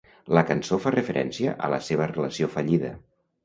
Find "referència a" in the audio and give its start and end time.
0.95-1.71